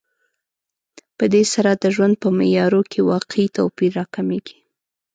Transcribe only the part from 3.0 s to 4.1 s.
واقعي توپیرونه